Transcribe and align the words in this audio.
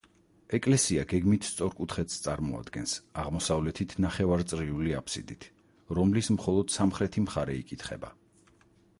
ეკლესია 0.57 1.01
გეგმით 1.09 1.43
სწორკუთხედს 1.47 2.15
წარმოადგენს, 2.27 2.93
აღმოსავლეთით 3.23 3.93
ნახევარწრიული 4.05 4.95
აბსიდით, 5.01 5.45
რომლის 5.99 6.31
მხოლოდ 6.37 6.73
სამხრეთი 6.77 7.23
მხარე 7.27 7.59
იკითხება. 7.61 8.11